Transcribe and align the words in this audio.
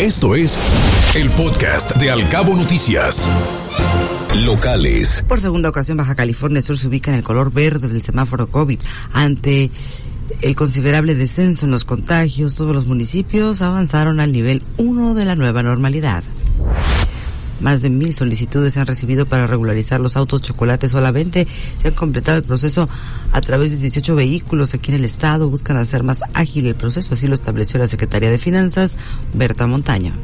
Esto 0.00 0.36
es 0.36 0.56
el 1.16 1.28
podcast 1.30 1.96
de 1.96 2.12
Alcabo 2.12 2.54
Noticias. 2.54 3.28
Locales. 4.44 5.24
Por 5.26 5.40
segunda 5.40 5.70
ocasión, 5.70 5.96
Baja 5.96 6.14
California 6.14 6.62
Sur 6.62 6.78
se 6.78 6.86
ubica 6.86 7.10
en 7.10 7.16
el 7.16 7.24
color 7.24 7.52
verde 7.52 7.88
del 7.88 8.00
semáforo 8.00 8.46
COVID. 8.46 8.78
Ante 9.12 9.72
el 10.40 10.54
considerable 10.54 11.16
descenso 11.16 11.64
en 11.64 11.72
los 11.72 11.84
contagios, 11.84 12.54
todos 12.54 12.76
los 12.76 12.86
municipios 12.86 13.60
avanzaron 13.60 14.20
al 14.20 14.32
nivel 14.32 14.62
1 14.76 15.14
de 15.14 15.24
la 15.24 15.34
nueva 15.34 15.64
normalidad. 15.64 16.22
Más 17.60 17.82
de 17.82 17.90
mil 17.90 18.14
solicitudes 18.14 18.74
se 18.74 18.80
han 18.80 18.86
recibido 18.86 19.26
para 19.26 19.46
regularizar 19.46 20.00
los 20.00 20.16
autos 20.16 20.42
chocolates. 20.42 20.90
Solamente 20.90 21.46
se 21.82 21.88
han 21.88 21.94
completado 21.94 22.38
el 22.38 22.44
proceso 22.44 22.88
a 23.32 23.40
través 23.40 23.70
de 23.70 23.76
18 23.78 24.14
vehículos 24.14 24.74
aquí 24.74 24.90
en 24.92 24.98
el 24.98 25.04
estado. 25.04 25.48
Buscan 25.48 25.76
hacer 25.76 26.02
más 26.02 26.22
ágil 26.34 26.66
el 26.66 26.74
proceso. 26.74 27.14
Así 27.14 27.26
lo 27.26 27.34
estableció 27.34 27.78
la 27.78 27.88
Secretaría 27.88 28.30
de 28.30 28.38
Finanzas, 28.38 28.96
Berta 29.34 29.66
Montaña 29.66 30.14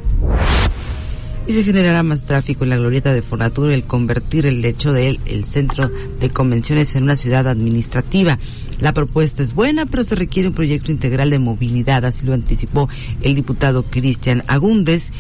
y 1.46 1.52
se 1.52 1.64
generará 1.64 2.02
más 2.02 2.24
tráfico 2.24 2.64
en 2.64 2.70
la 2.70 2.76
glorieta 2.76 3.12
de 3.12 3.22
Fonatur 3.22 3.70
el 3.70 3.84
convertir 3.84 4.46
el 4.46 4.62
lecho 4.62 4.92
de 4.92 5.08
él, 5.08 5.20
el 5.26 5.44
centro 5.44 5.90
de 6.20 6.30
convenciones 6.30 6.94
en 6.94 7.04
una 7.04 7.16
ciudad 7.16 7.46
administrativa. 7.48 8.38
La 8.80 8.92
propuesta 8.92 9.42
es 9.42 9.54
buena, 9.54 9.86
pero 9.86 10.04
se 10.04 10.14
requiere 10.14 10.48
un 10.48 10.54
proyecto 10.54 10.90
integral 10.90 11.30
de 11.30 11.38
movilidad, 11.38 12.04
así 12.04 12.26
lo 12.26 12.34
anticipó 12.34 12.88
el 13.22 13.34
diputado 13.34 13.84
Cristian 13.84 14.42
Agúndez, 14.46 15.10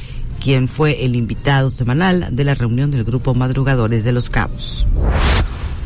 quien 0.44 0.68
fue 0.68 1.06
el 1.06 1.16
invitado 1.16 1.70
semanal 1.70 2.28
de 2.36 2.44
la 2.44 2.54
reunión 2.54 2.90
del 2.90 3.02
grupo 3.02 3.32
Madrugadores 3.32 4.04
de 4.04 4.12
los 4.12 4.28
Cabos. 4.28 4.86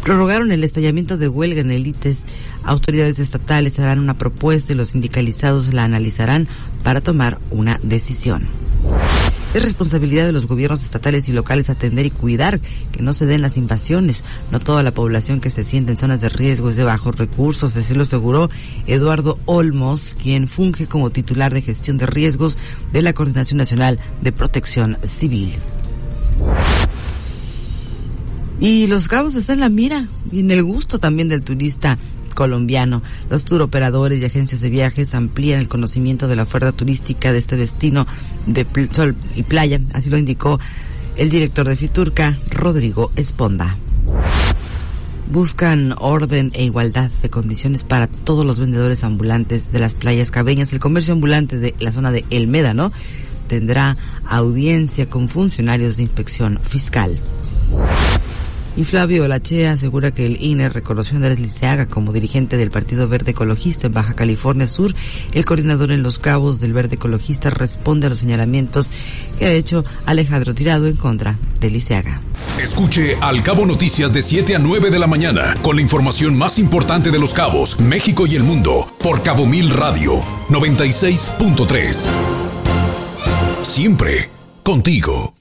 Prorrogaron 0.03 0.51
el 0.51 0.65
estallamiento 0.65 1.17
de 1.17 1.29
huelga 1.29 1.61
en 1.61 1.71
el 1.71 1.87
ITES. 1.87 2.25
Autoridades 2.65 3.21
estatales 3.21 3.79
harán 3.79 4.01
una 4.01 4.19
propuesta 4.19 4.73
y 4.73 4.75
los 4.75 4.89
sindicalizados 4.89 5.73
la 5.73 5.85
analizarán 5.85 6.49
para 6.83 7.01
tomar 7.01 7.39
una 7.51 7.79
decisión. 7.85 8.49
Es 9.55 9.63
responsabilidad 9.63 10.27
de 10.27 10.33
los 10.33 10.47
gobiernos 10.47 10.83
estatales 10.83 11.27
y 11.29 11.33
locales 11.33 11.71
atender 11.71 12.05
y 12.05 12.11
cuidar 12.11 12.61
que 12.93 13.03
no 13.03 13.15
se 13.15 13.25
den 13.25 13.41
las 13.41 13.57
invasiones. 13.57 14.23
No 14.51 14.61
toda 14.61 14.83
la 14.83 14.93
población 14.93 15.41
que 15.41 15.49
se 15.49 15.65
siente 15.65 15.91
en 15.91 15.97
zonas 15.97 16.21
de 16.21 16.29
riesgo 16.29 16.69
es 16.69 16.77
de 16.77 16.85
bajos 16.85 17.17
recursos, 17.17 17.75
así 17.75 17.95
lo 17.95 18.03
aseguró 18.03 18.51
Eduardo 18.87 19.39
Olmos, 19.47 20.15
quien 20.21 20.49
funge 20.49 20.87
como 20.87 21.11
titular 21.11 21.55
de 21.55 21.63
gestión 21.63 21.97
de 21.97 22.05
riesgos 22.05 22.59
de 22.93 23.01
la 23.01 23.15
Coordinación 23.15 23.57
Nacional 23.57 23.99
de 24.21 24.33
Protección 24.33 24.99
Civil. 25.03 25.55
Y 28.61 28.87
los 28.87 29.09
cabos 29.09 29.35
están 29.35 29.55
en 29.55 29.61
la 29.61 29.69
mira 29.71 30.09
y 30.31 30.41
en 30.41 30.51
el 30.51 30.63
gusto 30.63 30.99
también 30.99 31.29
del 31.29 31.43
turista 31.43 31.97
colombiano. 32.39 33.03
Los 33.31 33.45
turoperadores 33.45 34.23
y 34.23 34.25
agencias 34.25 34.61
de 34.61 34.71
viajes 34.71 35.13
amplían 35.17 35.59
el 35.59 35.69
conocimiento 35.69 36.29
de 36.29 36.37
la 36.37 36.45
oferta 36.45 36.71
turística 36.71 37.33
de 37.33 37.41
este 37.41 37.57
destino 37.57 38.07
de 38.47 38.65
sol 38.93 39.17
y 39.35 39.43
playa, 39.43 39.81
así 39.93 40.09
lo 40.09 40.19
indicó 40.19 40.61
el 41.17 41.31
director 41.31 41.67
de 41.67 41.77
Fiturca, 41.77 42.39
Rodrigo 42.49 43.11
Esponda. 43.17 43.77
Buscan 45.29 45.97
orden 45.99 46.53
e 46.55 46.65
igualdad 46.65 47.11
de 47.23 47.29
condiciones 47.29 47.83
para 47.83 48.07
todos 48.07 48.47
los 48.47 48.61
vendedores 48.61 49.03
ambulantes 49.03 49.73
de 49.73 49.81
las 49.81 49.95
playas 49.95 50.31
cabeñas. 50.31 50.73
El 50.73 50.79
comercio 50.79 51.15
ambulante 51.15 51.59
de 51.59 51.75
la 51.81 51.91
zona 51.91 52.13
de 52.13 52.25
El 52.31 52.47
Médano 52.47 52.93
tendrá 53.49 53.97
audiencia 54.25 55.11
con 55.11 55.29
funcionarios 55.29 55.97
de 55.97 56.05
inspección 56.05 56.61
fiscal. 56.63 57.19
Y 58.79 58.85
Flavio 58.85 59.27
Lachea 59.27 59.73
asegura 59.73 60.13
que 60.13 60.25
el 60.25 60.41
INE 60.41 60.69
reconoció 60.69 61.15
a 61.15 61.17
Andrés 61.17 61.41
Liceaga 61.41 61.87
como 61.87 62.13
dirigente 62.13 62.57
del 62.57 62.71
Partido 62.71 63.09
Verde 63.09 63.33
Ecologista 63.33 63.89
en 63.89 63.93
Baja 63.93 64.15
California 64.15 64.69
Sur. 64.69 64.95
El 65.33 65.45
coordinador 65.45 65.91
en 65.91 66.05
Los 66.05 66.21
Cabos 66.21 66.61
del 66.61 66.75
Verde 66.75 66.95
Ecologista 66.95 67.51
responde 67.51 68.07
a 68.07 68.11
los 68.11 68.21
señalamientos 68.21 68.93
que 69.37 69.47
ha 69.47 69.51
hecho 69.51 69.85
Alejandro 70.07 70.55
Tirado 70.55 70.87
en 70.87 70.95
contra 70.95 71.37
de 71.59 71.71
Liceaga. 71.71 72.21
Escuche 72.63 73.17
Al 73.21 73.43
Cabo 73.43 73.67
Noticias 73.67 74.13
de 74.13 74.23
7 74.23 74.55
a 74.55 74.61
9 74.61 74.91
de 74.91 74.99
la 75.01 75.09
mañana 75.09 75.57
con 75.61 75.75
la 75.75 75.83
información 75.83 76.39
más 76.39 76.61
importante 76.61 77.11
de 77.11 77.19
Los 77.19 77.35
Cabos, 77.35 77.81
México 77.81 78.29
y 78.29 78.37
el 78.37 78.45
mundo 78.45 78.87
por 79.01 79.25
Cabo 79.25 79.45
Mil 79.49 79.71
Radio 79.71 80.21
96.3. 80.51 82.07
Siempre 83.65 84.31
contigo. 84.63 85.38